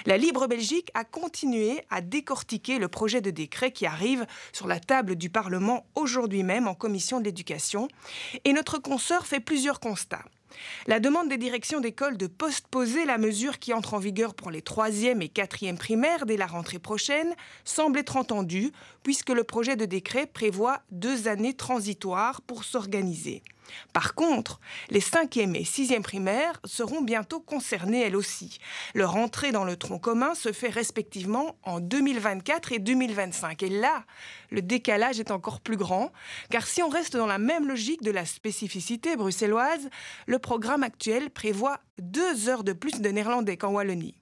La 0.06 0.16
Libre 0.16 0.47
Belgique 0.47 0.90
a 0.95 1.04
continué 1.04 1.83
à 1.90 2.00
décortiquer 2.00 2.78
le 2.78 2.88
projet 2.88 3.21
de 3.21 3.30
décret 3.30 3.73
qui 3.73 3.87
arrive 3.87 4.26
sur 4.52 4.66
la 4.66 4.80
table 4.80 5.16
du 5.16 5.30
Parlement 5.30 5.87
aujourd'hui 5.95 6.42
même 6.42 6.68
en 6.68 6.75
commission 6.75 7.21
de 7.21 7.25
l'éducation. 7.25 7.88
Et 8.45 8.52
notre 8.52 8.78
consoeur 8.78 9.26
fait 9.26 9.40
plusieurs 9.40 9.80
constats. 9.80 10.25
La 10.87 11.00
demande 11.00 11.28
des 11.28 11.37
directions 11.37 11.80
d'école 11.80 12.16
de 12.16 12.26
postposer 12.26 13.04
la 13.04 13.18
mesure 13.18 13.59
qui 13.59 13.73
entre 13.73 13.95
en 13.95 13.99
vigueur 13.99 14.35
pour 14.35 14.50
les 14.50 14.62
troisième 14.62 15.23
et 15.23 15.28
quatrième 15.28 15.78
primaires 15.78 16.26
dès 16.26 16.37
la 16.37 16.47
rentrée 16.47 16.78
prochaine 16.78 17.35
semble 17.64 17.99
être 17.99 18.16
entendue, 18.16 18.73
puisque 19.02 19.30
le 19.30 19.45
projet 19.45 19.76
de 19.76 19.85
décret 19.85 20.26
prévoit 20.26 20.83
deux 20.90 21.28
années 21.28 21.54
transitoires 21.54 22.40
pour 22.42 22.64
s'organiser. 22.64 23.42
Par 23.92 24.14
contre, 24.14 24.61
les 24.90 25.00
cinquième 25.00 25.56
et 25.56 25.64
sixième 25.64 26.02
primaires 26.02 26.61
seront 26.64 27.02
bientôt 27.02 27.40
concernées 27.40 28.02
elles 28.02 28.16
aussi. 28.16 28.58
Leur 28.94 29.16
entrée 29.16 29.52
dans 29.52 29.64
le 29.64 29.76
tronc 29.76 29.99
commun 29.99 30.35
se 30.35 30.52
fait 30.52 30.68
respectivement 30.68 31.56
en 31.62 31.80
2024 31.80 32.73
et 32.73 32.78
2025. 32.78 33.62
Et 33.62 33.68
là, 33.68 34.04
le 34.50 34.62
décalage 34.62 35.20
est 35.20 35.30
encore 35.30 35.61
plus 35.61 35.76
grand, 35.76 36.12
car 36.50 36.66
si 36.66 36.82
on 36.82 36.88
reste 36.88 37.16
dans 37.16 37.26
la 37.26 37.38
même 37.38 37.66
logique 37.66 38.02
de 38.02 38.11
la 38.11 38.25
spécificité 38.25 39.16
bruxelloise, 39.16 39.88
le 40.26 40.38
programme 40.38 40.82
actuel 40.82 41.30
prévoit 41.30 41.80
deux 41.99 42.49
heures 42.49 42.64
de 42.64 42.73
plus 42.73 43.00
de 43.00 43.08
néerlandais 43.08 43.56
qu'en 43.56 43.73
Wallonie. 43.73 44.16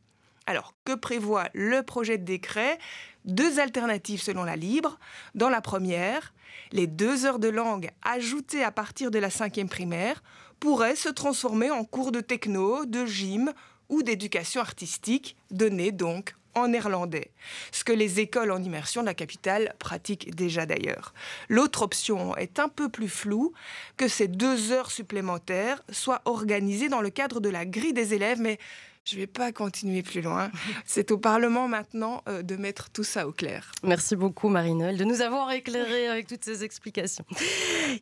Alors, 0.46 0.74
que 0.84 0.94
prévoit 0.94 1.48
le 1.54 1.82
projet 1.82 2.18
de 2.18 2.24
décret? 2.24 2.78
Deux 3.24 3.58
alternatives 3.58 4.22
selon 4.22 4.44
la 4.44 4.56
Libre. 4.56 4.98
Dans 5.34 5.48
la 5.48 5.60
première, 5.60 6.34
les 6.72 6.86
deux 6.86 7.24
heures 7.24 7.38
de 7.38 7.48
langue 7.48 7.90
ajoutées 8.02 8.62
à 8.62 8.70
partir 8.70 9.10
de 9.10 9.18
la 9.18 9.30
cinquième 9.30 9.68
primaire 9.68 10.22
pourraient 10.60 10.96
se 10.96 11.08
transformer 11.08 11.70
en 11.70 11.84
cours 11.84 12.12
de 12.12 12.20
techno, 12.20 12.84
de 12.84 13.06
gym 13.06 13.52
ou 13.88 14.02
d'éducation 14.02 14.60
artistique, 14.60 15.36
donnés 15.50 15.92
donc 15.92 16.34
en 16.54 16.68
néerlandais, 16.68 17.32
ce 17.72 17.82
que 17.82 17.92
les 17.92 18.20
écoles 18.20 18.52
en 18.52 18.62
immersion 18.62 19.00
de 19.00 19.06
la 19.06 19.14
capitale 19.14 19.74
pratiquent 19.78 20.34
déjà 20.34 20.66
d'ailleurs. 20.66 21.12
L'autre 21.48 21.82
option 21.82 22.36
est 22.36 22.58
un 22.58 22.68
peu 22.68 22.88
plus 22.88 23.08
floue, 23.08 23.52
que 23.96 24.06
ces 24.06 24.28
deux 24.28 24.70
heures 24.70 24.90
supplémentaires 24.90 25.82
soient 25.90 26.22
organisées 26.26 26.88
dans 26.88 27.00
le 27.00 27.10
cadre 27.10 27.40
de 27.40 27.48
la 27.48 27.66
grille 27.66 27.92
des 27.92 28.14
élèves, 28.14 28.40
mais 28.40 28.58
je 29.04 29.16
ne 29.16 29.20
vais 29.20 29.26
pas 29.26 29.52
continuer 29.52 30.02
plus 30.02 30.22
loin. 30.22 30.50
C'est 30.86 31.10
au 31.10 31.18
Parlement 31.18 31.68
maintenant 31.68 32.22
euh, 32.28 32.42
de 32.42 32.56
mettre 32.56 32.90
tout 32.90 33.04
ça 33.04 33.28
au 33.28 33.32
clair. 33.32 33.72
Merci 33.82 34.16
beaucoup 34.16 34.48
Marie-Noël 34.48 34.96
de 34.96 35.04
nous 35.04 35.20
avoir 35.20 35.52
éclairé 35.52 36.08
avec 36.08 36.26
toutes 36.26 36.44
ces 36.44 36.64
explications. 36.64 37.24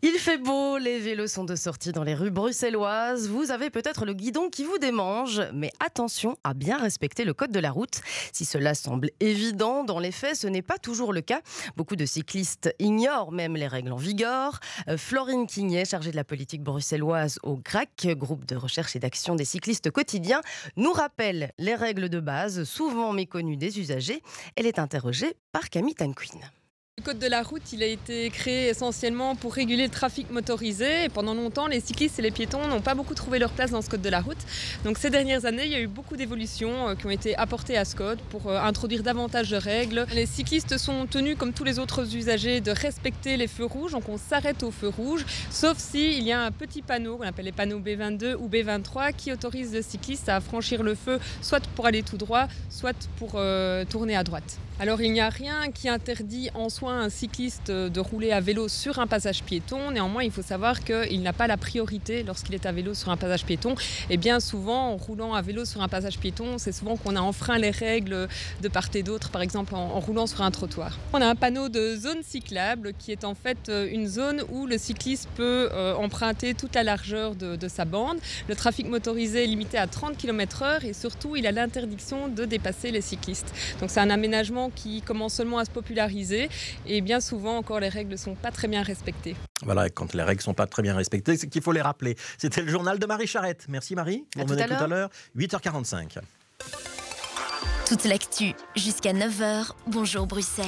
Il 0.01 0.13
fait 0.19 0.39
beau, 0.39 0.79
les 0.79 0.99
vélos 0.99 1.27
sont 1.27 1.45
de 1.45 1.57
sortie 1.57 1.93
dans 1.93 2.05
les 2.05 2.15
rues 2.15 2.31
bruxelloises. 2.31 3.29
Vous 3.29 3.51
avez 3.51 3.69
peut-être 3.69 4.07
le 4.07 4.15
guidon 4.15 4.49
qui 4.49 4.65
vous 4.65 4.79
démange, 4.79 5.43
mais 5.53 5.71
attention 5.81 6.37
à 6.45 6.55
bien 6.55 6.79
respecter 6.79 7.25
le 7.25 7.35
code 7.35 7.51
de 7.51 7.59
la 7.59 7.71
route. 7.71 8.01
Si 8.33 8.45
cela 8.45 8.75
semble 8.75 9.11
évident, 9.21 9.85
dans 9.85 9.99
les 9.99 10.13
faits, 10.13 10.37
ce 10.37 10.47
n'est 10.47 10.63
pas 10.63 10.79
toujours 10.79 11.13
le 11.13 11.21
cas. 11.21 11.41
Beaucoup 11.77 11.97
de 11.97 12.07
cyclistes 12.07 12.75
ignorent 12.79 13.33
même 13.33 13.57
les 13.57 13.67
règles 13.67 13.93
en 13.93 13.97
vigueur. 13.97 14.61
Euh, 14.89 14.97
Florine 14.97 15.47
Quignet, 15.47 15.85
chargée 15.85 16.11
de 16.11 16.17
la 16.17 16.25
politique 16.25 16.63
bruxelloise 16.63 17.39
au 17.43 17.57
GRAC, 17.57 18.07
groupe 18.17 18.47
de 18.47 18.57
recherche 18.57 18.97
et 18.97 18.99
d'action 18.99 19.35
des 19.35 19.45
cyclistes 19.45 19.91
quotidiens, 19.91 20.41
nous 20.77 20.93
rappelle 20.93 21.53
les 21.59 21.75
règles 21.75 22.09
de 22.09 22.21
base, 22.21 22.65
souvent 22.65 23.13
méconnues 23.13 23.57
des 23.57 23.79
usagers. 23.81 24.23
Elle 24.57 24.67
est 24.67 24.79
interrogée 24.79 25.35
par 25.53 25.69
Camille 25.69 25.95
Tanquin. 25.95 26.39
Le 26.99 27.05
code 27.05 27.19
de 27.19 27.27
la 27.27 27.43
route, 27.43 27.73
il 27.73 27.83
a 27.83 27.87
été 27.87 28.29
créé 28.29 28.69
essentiellement 28.69 29.35
pour 29.35 29.55
réguler 29.55 29.85
le 29.85 29.89
trafic 29.89 30.31
motorisé. 30.31 31.05
Et 31.05 31.09
pendant 31.09 31.33
longtemps, 31.33 31.67
les 31.67 31.81
cyclistes 31.81 32.19
et 32.19 32.23
les 32.23 32.31
piétons 32.31 32.69
n'ont 32.69 32.83
pas 32.83 32.95
beaucoup 32.95 33.15
trouvé 33.15 33.39
leur 33.39 33.51
place 33.51 33.71
dans 33.71 33.81
ce 33.81 33.89
code 33.89 34.03
de 34.03 34.11
la 34.11 34.21
route. 34.21 34.37
Donc 34.85 34.99
ces 34.99 35.09
dernières 35.09 35.47
années, 35.47 35.65
il 35.65 35.71
y 35.71 35.75
a 35.75 35.81
eu 35.81 35.87
beaucoup 35.87 36.19
d'évolutions 36.19 36.91
euh, 36.91 36.95
qui 36.95 37.07
ont 37.07 37.11
été 37.11 37.35
apportées 37.35 37.79
à 37.79 37.87
ce 37.87 37.97
code 37.97 38.21
pour 38.29 38.49
euh, 38.49 38.61
introduire 38.61 39.03
davantage 39.03 39.49
de 39.49 39.57
règles. 39.57 40.05
Les 40.13 40.27
cyclistes 40.27 40.77
sont 40.77 41.07
tenus, 41.07 41.35
comme 41.39 41.55
tous 41.55 41.65
les 41.65 41.79
autres 41.79 42.15
usagers, 42.15 42.61
de 42.61 42.73
respecter 42.73 43.39
les 43.39 43.49
feux 43.49 43.65
rouges. 43.65 43.93
Donc 43.93 44.11
on 44.11 44.19
s'arrête 44.19 44.63
aux 44.63 44.71
feux 44.71 44.89
rouges, 44.89 45.25
sauf 45.51 45.79
s'il 45.79 46.23
y 46.23 46.33
a 46.33 46.43
un 46.43 46.51
petit 46.51 46.83
panneau, 46.83 47.17
qu'on 47.17 47.27
appelle 47.27 47.47
les 47.47 47.53
panneaux 47.53 47.81
B22 47.81 48.35
ou 48.35 48.51
B23, 48.51 49.15
qui 49.15 49.33
autorise 49.33 49.73
le 49.73 49.81
cycliste 49.81 50.29
à 50.29 50.43
franchir 50.43 50.83
le 50.83 50.95
feu, 50.95 51.19
soit 51.41 51.67
pour 51.69 51.87
aller 51.87 52.03
tout 52.03 52.19
droit, 52.19 52.49
soit 52.69 53.09
pour 53.17 53.37
euh, 53.37 53.87
tourner 53.87 54.15
à 54.15 54.25
droite. 54.25 54.59
Alors 54.79 55.01
il 55.01 55.13
n'y 55.13 55.21
a 55.21 55.29
rien 55.29 55.71
qui 55.71 55.89
interdit 55.89 56.51
en 56.55 56.69
soi 56.69 56.82
un 56.91 57.09
cycliste 57.09 57.71
de 57.71 58.01
rouler 58.01 58.33
à 58.33 58.41
vélo 58.41 58.69
sur 58.69 58.99
un 58.99 59.07
passage 59.07 59.43
piéton. 59.43 59.91
Néanmoins, 59.91 60.23
il 60.23 60.31
faut 60.31 60.43
savoir 60.43 60.83
qu'il 60.85 61.23
n'a 61.23 61.33
pas 61.33 61.47
la 61.47 61.57
priorité 61.57 62.23
lorsqu'il 62.23 62.55
est 62.55 62.67
à 62.67 62.73
vélo 62.73 62.95
sur 62.95 63.11
un 63.11 63.17
passage 63.17 63.45
piéton. 63.45 63.75
Et 64.11 64.17
bien 64.17 64.41
souvent, 64.41 64.91
en 64.91 64.97
roulant 64.97 65.35
à 65.35 65.43
vélo 65.43 65.65
sur 65.65 65.83
un 65.83 65.89
passage 65.89 66.19
piéton, 66.19 66.59
c'est 66.59 66.73
souvent 66.73 66.97
qu'on 66.97 67.17
a 67.17 67.21
enfreint 67.21 67.59
les 67.59 67.71
règles 67.71 68.29
de 68.61 68.69
part 68.69 68.89
et 68.95 69.03
d'autre, 69.03 69.31
par 69.31 69.43
exemple 69.43 69.75
en, 69.75 70.01
roulant 70.01 70.27
sur 70.27 70.43
un 70.43 70.51
trottoir. 70.51 70.99
On 71.13 71.21
a 71.21 71.27
un 71.27 71.35
panneau 71.35 71.69
de 71.69 71.97
zone 71.97 72.23
cyclable 72.23 72.93
qui 72.99 73.13
est 73.13 73.25
en 73.25 73.35
fait 73.35 73.69
euh, 73.69 73.89
une 73.91 74.07
zone 74.07 74.43
où 74.51 74.67
le 74.67 74.79
cycliste 74.79 75.29
peut 75.35 75.69
euh, 75.73 75.95
emprunter 75.95 76.55
toute 76.55 76.75
la 76.75 76.83
largeur 76.83 77.35
de, 77.35 77.57
de 77.57 77.69
sa 77.69 77.85
bande. 77.85 78.19
Le 78.49 78.55
trafic 78.57 78.89
motorisé 78.89 79.45
est 79.45 79.47
limité 79.47 79.79
à 79.79 79.87
30 79.87 80.17
km/h 80.17 80.85
et 80.85 80.93
surtout, 80.93 81.37
il 81.37 81.47
a 81.47 81.53
l'interdiction 81.53 82.29
de 82.29 82.45
dépasser 82.45 82.91
les 82.91 83.01
cyclistes. 83.01 83.53
Donc 83.81 83.91
c'est 83.91 84.01
un 84.01 84.11
aménagement 84.11 84.71
qui 84.75 85.03
commence 85.03 85.35
seulement 85.35 85.59
à 85.59 85.65
se 85.65 85.71
populariser 85.71 86.49
et 86.87 87.01
bien 87.01 87.21
souvent 87.21 87.57
encore 87.57 87.81
les 87.81 87.89
règles 87.89 88.13
ne 88.13 88.17
sont 88.17 88.35
pas 88.35 88.51
très 88.51 88.69
bien 88.69 88.83
respectées. 88.83 89.37
Voilà, 89.63 89.89
quand 89.89 90.15
les 90.15 90.23
règles 90.23 90.41
ne 90.41 90.45
sont 90.45 90.55
pas 90.55 90.67
très 90.67 90.83
bien 90.83 90.95
respectées, 90.95 91.37
c'est 91.37 91.49
qu'il 91.49 91.63
faut 91.63 91.73
les 91.73 91.83
rappeler. 91.83 92.17
C'était 92.39 92.63
le 92.63 92.71
journal 92.71 92.99
de 92.99 93.07
Marie 93.07 93.27
Charrette. 93.27 93.67
Merci 93.69 93.95
Marie. 93.95 94.25
Tout 94.33 94.41
à 94.41 94.67
tout 94.67 94.85
à 94.85 94.87
l'heure, 94.87 95.11
8h45. 95.37 96.19
Toute 97.87 98.05
l'actu 98.05 98.55
jusqu'à 98.77 99.13
9h. 99.13 99.73
Bonjour 99.87 100.27
Bruxelles. 100.27 100.67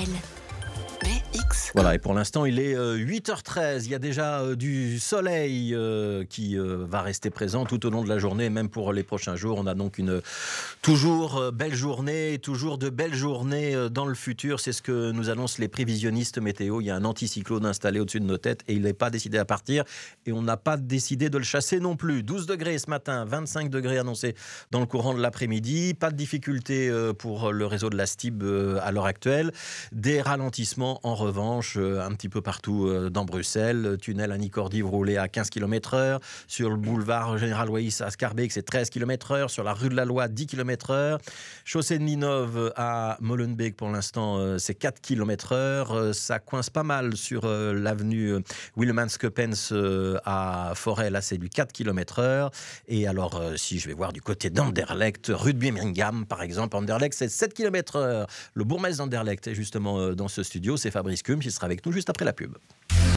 BX1. 1.54 1.70
Voilà, 1.74 1.94
et 1.94 1.98
pour 1.98 2.14
l'instant, 2.14 2.44
il 2.44 2.58
est 2.58 2.76
euh, 2.76 2.96
8h13. 2.96 3.84
Il 3.84 3.90
y 3.90 3.94
a 3.94 3.98
déjà 3.98 4.40
euh, 4.40 4.56
du 4.56 4.98
soleil 4.98 5.74
euh, 5.74 6.24
qui 6.24 6.58
euh, 6.58 6.84
va 6.88 7.02
rester 7.02 7.30
présent 7.30 7.64
tout 7.64 7.86
au 7.86 7.90
long 7.90 8.02
de 8.02 8.08
la 8.08 8.18
journée, 8.18 8.50
même 8.50 8.68
pour 8.68 8.92
les 8.92 9.02
prochains 9.02 9.36
jours. 9.36 9.58
On 9.58 9.66
a 9.66 9.74
donc 9.74 9.98
une 9.98 10.20
toujours 10.82 11.36
euh, 11.38 11.50
belle 11.50 11.74
journée, 11.74 12.38
toujours 12.38 12.78
de 12.78 12.90
belles 12.90 13.14
journées 13.14 13.74
euh, 13.74 13.88
dans 13.88 14.06
le 14.06 14.14
futur. 14.14 14.60
C'est 14.60 14.72
ce 14.72 14.82
que 14.82 15.12
nous 15.12 15.30
annoncent 15.30 15.56
les 15.58 15.68
prévisionnistes 15.68 16.38
météo. 16.38 16.80
Il 16.80 16.86
y 16.86 16.90
a 16.90 16.96
un 16.96 17.04
anticyclone 17.04 17.66
installé 17.66 18.00
au-dessus 18.00 18.20
de 18.20 18.26
nos 18.26 18.38
têtes 18.38 18.62
et 18.68 18.74
il 18.74 18.82
n'est 18.82 18.92
pas 18.92 19.10
décidé 19.10 19.38
à 19.38 19.44
partir. 19.44 19.84
Et 20.26 20.32
on 20.32 20.42
n'a 20.42 20.56
pas 20.56 20.76
décidé 20.76 21.30
de 21.30 21.38
le 21.38 21.44
chasser 21.44 21.80
non 21.80 21.96
plus. 21.96 22.22
12 22.22 22.46
degrés 22.46 22.78
ce 22.78 22.90
matin, 22.90 23.24
25 23.24 23.70
degrés 23.70 23.98
annoncés 23.98 24.34
dans 24.70 24.80
le 24.80 24.86
courant 24.86 25.14
de 25.14 25.20
l'après-midi. 25.20 25.94
Pas 25.94 26.10
de 26.10 26.16
difficulté 26.16 26.88
euh, 26.88 27.12
pour 27.12 27.52
le 27.52 27.66
réseau 27.66 27.90
de 27.90 27.96
la 27.96 28.06
STIB 28.06 28.42
euh, 28.42 28.78
à 28.82 28.92
l'heure 28.92 29.06
actuelle. 29.06 29.52
Des 29.92 30.20
ralentissements 30.20 31.00
en 31.02 31.14
revanche 31.14 31.43
euh, 31.76 32.00
un 32.00 32.12
petit 32.12 32.28
peu 32.28 32.40
partout 32.40 32.86
euh, 32.86 33.10
dans 33.10 33.24
Bruxelles. 33.24 33.96
Tunnel 34.00 34.32
à 34.32 34.38
Nicordive 34.38 34.86
roulé 34.86 35.16
à 35.16 35.28
15 35.28 35.50
km/h. 35.50 36.20
Sur 36.46 36.70
le 36.70 36.76
boulevard 36.76 37.38
Général 37.38 37.70
Weiss 37.70 38.00
à 38.00 38.10
Scarbeck, 38.10 38.52
c'est 38.52 38.62
13 38.62 38.90
km/h. 38.90 39.48
Sur 39.48 39.64
la 39.64 39.74
rue 39.74 39.88
de 39.88 39.94
la 39.94 40.04
Loi, 40.04 40.28
10 40.28 40.46
km/h. 40.46 41.18
Chaussée 41.64 41.98
de 41.98 42.04
Ninove 42.04 42.72
à 42.76 43.18
Molenbeek, 43.20 43.76
pour 43.76 43.90
l'instant, 43.90 44.38
euh, 44.38 44.58
c'est 44.58 44.74
4 44.74 45.00
km/h. 45.00 46.12
Ça 46.12 46.38
coince 46.38 46.70
pas 46.70 46.82
mal 46.82 47.16
sur 47.16 47.46
l'avenue 47.46 48.36
Willemans-Coppens 48.76 49.72
euh, 49.72 50.18
à 50.24 50.72
Forêt. 50.74 51.10
Là, 51.10 51.20
c'est 51.20 51.38
du 51.38 51.48
4 51.48 51.72
km/h. 51.72 52.50
Et 52.88 53.06
alors, 53.06 53.42
si 53.56 53.78
je 53.78 53.88
vais 53.88 53.94
voir 53.94 54.12
du 54.12 54.22
côté 54.22 54.50
d'Anderlecht, 54.50 55.30
rue 55.34 55.52
de 55.52 55.58
Birmingham, 55.58 56.26
par 56.26 56.42
exemple, 56.42 56.76
Anderlecht, 56.76 57.14
c'est 57.14 57.28
7 57.28 57.54
km/h. 57.54 58.26
Le 58.54 58.64
bourgmestre 58.64 58.98
d'Anderlecht 58.98 59.46
est 59.46 59.54
justement 59.54 60.12
dans 60.12 60.28
ce 60.28 60.42
studio. 60.42 60.76
C'est 60.76 60.90
Fabrice 60.90 61.22
Cum 61.34 61.40
qui 61.40 61.50
sera 61.50 61.66
avec 61.66 61.84
nous 61.84 61.90
juste 61.90 62.10
après 62.10 62.24
la 62.24 62.32
pub. 62.32 62.56